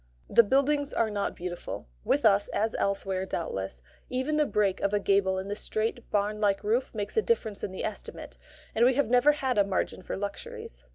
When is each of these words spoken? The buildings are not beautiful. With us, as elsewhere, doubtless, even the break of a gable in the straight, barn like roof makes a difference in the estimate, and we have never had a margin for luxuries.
The 0.27 0.41
buildings 0.41 0.95
are 0.95 1.11
not 1.11 1.35
beautiful. 1.35 1.85
With 2.03 2.25
us, 2.25 2.47
as 2.47 2.73
elsewhere, 2.79 3.23
doubtless, 3.27 3.83
even 4.09 4.37
the 4.37 4.47
break 4.47 4.81
of 4.81 4.93
a 4.95 4.99
gable 4.99 5.37
in 5.37 5.47
the 5.47 5.55
straight, 5.55 6.09
barn 6.09 6.41
like 6.41 6.63
roof 6.63 6.89
makes 6.95 7.17
a 7.17 7.21
difference 7.21 7.63
in 7.63 7.71
the 7.71 7.85
estimate, 7.85 8.35
and 8.73 8.83
we 8.83 8.95
have 8.95 9.11
never 9.11 9.33
had 9.33 9.59
a 9.59 9.63
margin 9.63 10.01
for 10.01 10.17
luxuries. 10.17 10.83